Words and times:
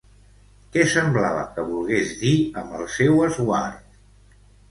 Què 0.75 0.85
semblava 0.93 1.43
que 1.57 1.65
volgués 1.67 2.15
dir 2.23 2.33
amb 2.63 2.75
el 2.79 2.89
seu 2.97 3.23
esguard? 3.29 4.01